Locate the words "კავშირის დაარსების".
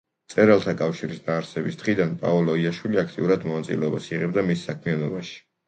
0.79-1.77